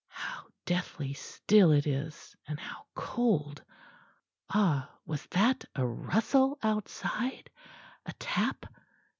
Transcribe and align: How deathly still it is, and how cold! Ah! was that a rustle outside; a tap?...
How 0.09 0.45
deathly 0.65 1.13
still 1.13 1.71
it 1.71 1.85
is, 1.85 2.35
and 2.47 2.59
how 2.59 2.87
cold! 2.95 3.63
Ah! 4.49 4.89
was 5.05 5.23
that 5.27 5.65
a 5.75 5.85
rustle 5.85 6.57
outside; 6.63 7.51
a 8.07 8.13
tap?... 8.13 8.65